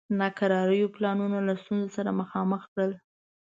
ناکراریو 0.19 0.93
پلانونه 0.95 1.37
له 1.47 1.53
ستونزو 1.61 1.91
سره 1.97 2.17
مخامخ 2.21 2.61
کړل. 2.73 2.91